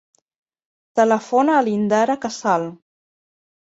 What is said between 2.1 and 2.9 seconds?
Casal.